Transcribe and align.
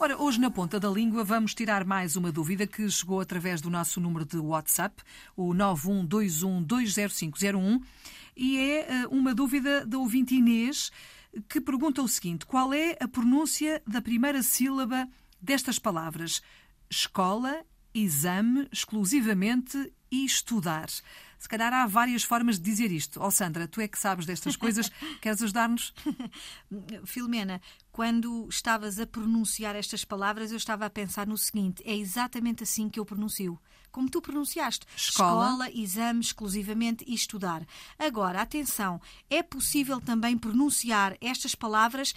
Ora, 0.00 0.16
hoje 0.16 0.40
na 0.40 0.48
ponta 0.48 0.78
da 0.78 0.88
língua 0.88 1.24
vamos 1.24 1.52
tirar 1.52 1.84
mais 1.84 2.14
uma 2.14 2.30
dúvida 2.30 2.68
que 2.68 2.88
chegou 2.88 3.20
através 3.20 3.60
do 3.60 3.68
nosso 3.68 4.00
número 4.00 4.24
de 4.24 4.38
WhatsApp, 4.38 5.02
o 5.36 5.52
912120501, 5.52 7.82
e 8.36 8.58
é 8.58 9.02
eh, 9.02 9.08
uma 9.10 9.34
dúvida 9.34 9.84
da 9.84 9.98
ouvinte 9.98 10.36
Inês 10.36 10.92
que 11.48 11.60
pergunta 11.60 12.00
o 12.00 12.06
seguinte: 12.06 12.46
qual 12.46 12.72
é 12.72 12.96
a 13.00 13.08
pronúncia 13.08 13.82
da 13.84 14.00
primeira 14.00 14.40
sílaba 14.40 15.08
destas 15.42 15.80
palavras? 15.80 16.42
Escola, 16.88 17.64
exame, 17.92 18.68
exclusivamente 18.70 19.92
e 20.12 20.24
estudar. 20.24 20.86
Se 21.38 21.48
calhar 21.48 21.72
há 21.72 21.86
várias 21.86 22.24
formas 22.24 22.58
de 22.58 22.64
dizer 22.64 22.90
isto. 22.90 23.22
Oh, 23.22 23.30
Sandra, 23.30 23.68
tu 23.68 23.80
é 23.80 23.86
que 23.86 23.98
sabes 23.98 24.26
destas 24.26 24.56
coisas, 24.56 24.90
queres 25.22 25.40
ajudar-nos? 25.42 25.94
Filomena, 27.06 27.60
quando 27.92 28.46
estavas 28.48 28.98
a 28.98 29.06
pronunciar 29.06 29.76
estas 29.76 30.04
palavras, 30.04 30.50
eu 30.50 30.56
estava 30.56 30.86
a 30.86 30.90
pensar 30.90 31.26
no 31.26 31.38
seguinte: 31.38 31.82
é 31.86 31.94
exatamente 31.94 32.64
assim 32.64 32.88
que 32.88 32.98
eu 32.98 33.04
pronuncio. 33.04 33.58
Como 33.90 34.10
tu 34.10 34.20
pronunciaste. 34.20 34.86
Escola. 34.94 35.46
Escola, 35.46 35.70
exame, 35.70 36.20
exclusivamente 36.20 37.04
e 37.06 37.14
estudar. 37.14 37.66
Agora, 37.98 38.42
atenção, 38.42 39.00
é 39.30 39.42
possível 39.42 40.00
também 40.00 40.36
pronunciar 40.36 41.16
estas 41.20 41.54
palavras 41.54 42.14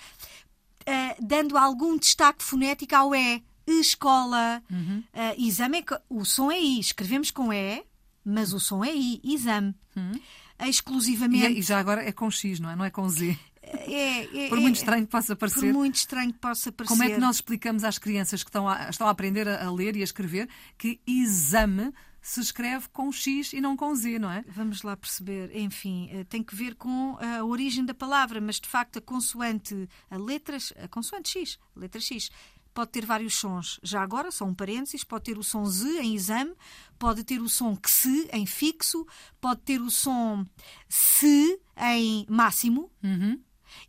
ah, 0.85 1.15
dando 1.19 1.57
algum 1.57 1.97
destaque 1.97 2.43
fonético 2.43 2.95
ao 2.95 3.15
E. 3.15 3.43
Escola. 3.65 4.61
Uhum. 4.69 5.03
Ah, 5.13 5.35
exame, 5.37 5.79
é 5.79 6.01
o 6.09 6.25
som 6.25 6.51
é 6.51 6.59
I. 6.59 6.79
Escrevemos 6.79 7.31
com 7.31 7.53
E, 7.53 7.83
mas 8.23 8.53
o 8.53 8.59
som 8.59 8.83
é 8.83 8.93
I. 8.95 9.19
Exame. 9.23 9.73
Uhum. 9.95 10.19
Ah, 10.59 10.67
E, 10.67 10.69
Exclusivamente. 10.69 11.45
é- 11.45 11.51
e 11.51 11.61
já 11.61 11.79
agora 11.79 12.03
é 12.07 12.11
com 12.11 12.29
X, 12.29 12.59
não 12.59 12.69
é? 12.69 12.75
Não 12.75 12.85
é 12.85 12.89
com 12.91 13.07
Z. 13.09 13.37
É, 13.63 14.45
é- 14.45 14.49
Por 14.49 14.59
muito 14.59 14.75
é- 14.75 14.79
estranho 14.79 15.05
que 15.05 15.11
possa 15.11 15.35
Por 15.35 15.49
parecer. 15.49 15.73
muito 15.73 15.95
estranho 15.95 16.33
que 16.33 16.39
possa 16.39 16.71
parecer. 16.71 16.93
Como 16.93 17.03
é 17.03 17.13
que 17.13 17.19
nós 17.19 17.37
explicamos 17.37 17.83
às 17.83 17.97
crianças 17.97 18.43
que 18.43 18.49
estão 18.49 18.67
a, 18.67 18.89
estão 18.89 19.07
a 19.07 19.11
aprender 19.11 19.47
a, 19.47 19.65
a 19.65 19.71
ler 19.71 19.95
e 19.95 20.01
a 20.01 20.03
escrever 20.03 20.47
que 20.77 20.99
exame 21.07 21.91
se 22.21 22.39
escreve 22.39 22.87
com 22.89 23.11
X 23.11 23.51
e 23.53 23.59
não 23.61 23.75
com 23.75 23.95
Z, 23.95 24.19
não 24.19 24.29
é? 24.29 24.43
Vamos 24.49 24.83
lá 24.83 24.95
perceber. 24.95 25.55
Enfim, 25.57 26.07
eh, 26.11 26.23
tem 26.25 26.43
que 26.43 26.55
ver 26.55 26.75
com 26.75 27.17
a 27.19 27.43
origem 27.43 27.83
da 27.83 27.95
palavra, 27.95 28.39
mas 28.39 28.59
de 28.59 28.67
facto 28.69 28.97
a 28.97 29.01
consoante, 29.01 29.87
a 30.09 30.17
letras, 30.17 30.71
a 30.83 30.87
consoante 30.87 31.29
X, 31.39 31.57
a 31.75 31.79
letra 31.79 31.99
X, 31.99 32.29
pode 32.73 32.91
ter 32.91 33.05
vários 33.05 33.35
sons. 33.35 33.79
Já 33.83 34.01
agora, 34.01 34.31
só 34.31 34.45
um 34.45 34.53
parênteses, 34.53 35.03
pode 35.03 35.25
ter 35.25 35.37
o 35.37 35.43
som 35.43 35.65
Z 35.65 35.99
em 35.99 36.15
exame, 36.15 36.53
pode 36.97 37.23
ter 37.23 37.41
o 37.41 37.49
som 37.49 37.75
que 37.75 37.89
se 37.89 38.29
em 38.31 38.45
fixo, 38.45 39.05
pode 39.39 39.61
ter 39.61 39.81
o 39.81 39.91
som 39.91 40.45
se 40.87 41.59
em 41.77 42.25
máximo. 42.29 42.91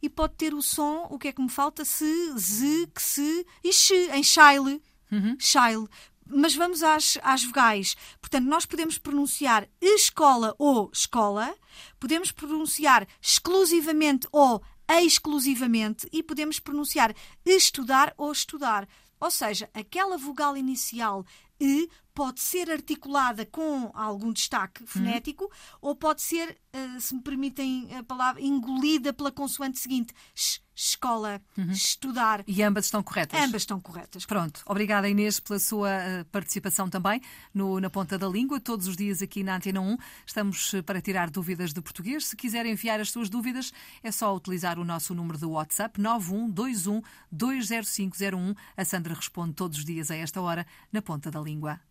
E 0.00 0.08
pode 0.08 0.34
ter 0.34 0.54
o 0.54 0.62
som, 0.62 1.08
o 1.10 1.18
que 1.18 1.28
é 1.28 1.32
que 1.32 1.42
me 1.42 1.48
falta? 1.48 1.84
Se, 1.84 2.38
z, 2.38 2.86
que 2.94 3.02
se 3.02 3.46
e 3.64 3.72
xe, 3.72 4.10
em 4.12 4.22
shile. 4.22 4.82
Shile. 5.38 5.88
Mas 6.24 6.54
vamos 6.54 6.82
às, 6.82 7.18
às 7.22 7.44
vogais. 7.44 7.96
Portanto, 8.20 8.46
nós 8.46 8.64
podemos 8.64 8.96
pronunciar 8.96 9.68
escola 9.80 10.54
ou 10.58 10.88
escola, 10.92 11.54
podemos 11.98 12.30
pronunciar 12.32 13.06
exclusivamente 13.20 14.26
ou 14.30 14.62
exclusivamente 15.00 16.08
e 16.12 16.22
podemos 16.22 16.58
pronunciar 16.58 17.14
estudar 17.46 18.12
ou 18.16 18.32
estudar. 18.32 18.88
Ou 19.20 19.30
seja, 19.30 19.70
aquela 19.72 20.18
vogal 20.18 20.56
inicial 20.56 21.24
e 21.62 21.88
pode 22.12 22.40
ser 22.40 22.68
articulada 22.68 23.46
com 23.46 23.92
algum 23.94 24.32
destaque 24.32 24.84
fonético 24.84 25.48
ou 25.80 25.94
pode 25.94 26.20
ser, 26.20 26.58
eh, 26.72 26.98
se 26.98 27.14
me 27.14 27.22
permitem 27.22 27.88
a 27.96 28.02
palavra, 28.02 28.42
engolida 28.42 29.12
pela 29.12 29.30
consoante 29.30 29.78
seguinte. 29.78 30.12
Sh, 30.34 30.60
escola, 30.74 31.40
estudar. 31.70 32.42
E 32.46 32.62
ambas 32.62 32.86
estão 32.86 33.02
corretas. 33.02 33.40
Ambas 33.40 33.62
estão 33.62 33.80
corretas. 33.80 34.24
Pronto. 34.24 34.62
Obrigada, 34.66 35.08
Inês, 35.08 35.38
pela 35.38 35.58
sua 35.58 35.90
eh, 35.90 36.24
participação 36.24 36.88
também 36.88 37.20
no, 37.52 37.78
na 37.78 37.90
Ponta 37.90 38.18
da 38.18 38.26
Língua. 38.26 38.58
Todos 38.58 38.88
os 38.88 38.96
dias 38.96 39.22
aqui 39.22 39.42
na 39.42 39.56
Antena 39.56 39.80
1 39.80 39.96
estamos 40.26 40.74
eh, 40.74 40.82
para 40.82 41.00
tirar 41.00 41.30
dúvidas 41.30 41.72
de 41.72 41.80
português. 41.80 42.26
Se 42.26 42.36
quiserem 42.36 42.72
enviar 42.72 43.00
as 43.00 43.10
suas 43.10 43.28
dúvidas, 43.28 43.72
é 44.02 44.10
só 44.10 44.34
utilizar 44.34 44.78
o 44.78 44.84
nosso 44.84 45.14
número 45.14 45.38
de 45.38 45.44
WhatsApp 45.44 46.00
9121 46.00 47.02
20501. 47.30 48.54
A 48.76 48.84
Sandra 48.84 49.14
responde 49.14 49.54
todos 49.54 49.78
os 49.78 49.84
dias 49.84 50.10
a 50.10 50.16
esta 50.16 50.40
hora 50.40 50.66
na 50.90 51.02
Ponta 51.02 51.30
da 51.30 51.40
Língua. 51.40 51.51
lengua. 51.52 51.84